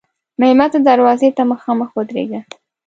مېلمه 0.39 0.67
ته 0.73 0.79
دروازې 0.87 1.29
ته 1.37 1.43
مخامخ 1.51 1.89
ودریږه. 1.93 2.41